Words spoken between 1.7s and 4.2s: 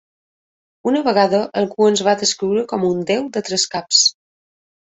ens va descriure com un déu de tres caps.